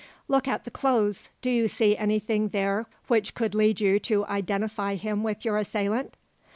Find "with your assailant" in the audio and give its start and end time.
5.21-6.15